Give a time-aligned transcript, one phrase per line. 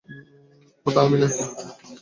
[0.85, 1.41] ওটা আমি নাকি?